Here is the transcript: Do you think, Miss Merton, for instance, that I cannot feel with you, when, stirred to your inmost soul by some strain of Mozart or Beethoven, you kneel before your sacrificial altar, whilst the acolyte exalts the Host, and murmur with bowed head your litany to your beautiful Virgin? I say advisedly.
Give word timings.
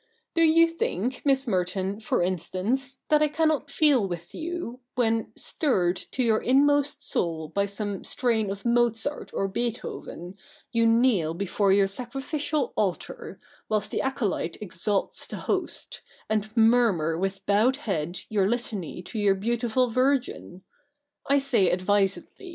Do 0.33 0.41
you 0.41 0.67
think, 0.67 1.21
Miss 1.25 1.45
Merton, 1.45 1.99
for 1.99 2.23
instance, 2.23 2.97
that 3.09 3.21
I 3.21 3.27
cannot 3.27 3.69
feel 3.69 4.07
with 4.07 4.33
you, 4.33 4.79
when, 4.95 5.31
stirred 5.35 5.95
to 5.95 6.23
your 6.23 6.39
inmost 6.41 7.03
soul 7.03 7.49
by 7.49 7.67
some 7.67 8.03
strain 8.03 8.49
of 8.49 8.65
Mozart 8.65 9.29
or 9.31 9.47
Beethoven, 9.47 10.39
you 10.71 10.87
kneel 10.87 11.35
before 11.35 11.71
your 11.71 11.85
sacrificial 11.85 12.73
altar, 12.75 13.39
whilst 13.69 13.91
the 13.91 14.01
acolyte 14.01 14.57
exalts 14.59 15.27
the 15.27 15.37
Host, 15.37 16.01
and 16.27 16.49
murmur 16.57 17.15
with 17.15 17.45
bowed 17.45 17.75
head 17.85 18.21
your 18.27 18.49
litany 18.49 19.03
to 19.03 19.19
your 19.19 19.35
beautiful 19.35 19.87
Virgin? 19.87 20.63
I 21.27 21.37
say 21.37 21.69
advisedly. 21.69 22.49